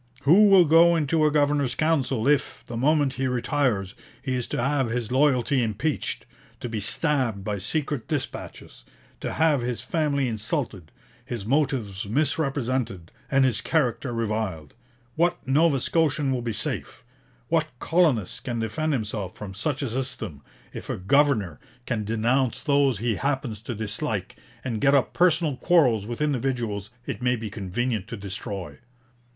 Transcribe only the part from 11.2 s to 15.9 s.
his motives misrepresented, and his character reviled? What Nova